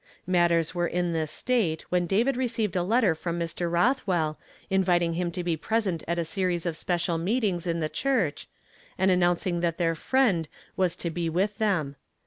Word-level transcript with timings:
Matters 0.25 0.73
were 0.73 0.87
in 0.87 1.13
this 1.13 1.29
state 1.29 1.83
when 1.89 2.07
David 2.07 2.35
received 2.35 2.75
a 2.75 2.81
letter 2.81 3.13
from 3.13 3.39
Mr. 3.39 3.71
Rothwell, 3.71 4.39
inviting 4.67 5.13
him 5.13 5.29
to 5.29 5.43
be 5.43 5.55
pres 5.55 5.85
ent 5.85 6.01
at 6.07 6.17
a 6.17 6.25
series 6.25 6.65
of 6.65 6.75
special 6.75 7.19
meetings 7.19 7.67
in 7.67 7.81
the 7.81 7.87
church, 7.87 8.47
and 8.97 9.11
announcing 9.11 9.59
that 9.59 9.77
their" 9.77 9.93
Friend" 10.09 10.47
was 10.75 10.95
to 10.95 11.11
be 11.11 11.29
with 11.29 11.59
them. 11.59 11.97